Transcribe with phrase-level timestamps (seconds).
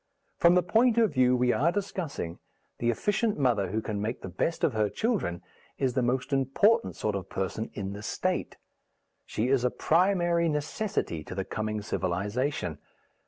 [0.39, 2.39] From the point of view we are discussing,
[2.79, 5.43] the efficient mother who can make the best of her children,
[5.77, 8.57] is the most important sort of person in the state.
[9.27, 12.79] She is a primary necessity to the coming civilization.